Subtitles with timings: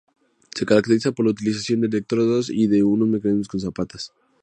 [0.57, 4.11] Se caracteriza por la utilización de electrodos, y de un mecanismo con zapatas.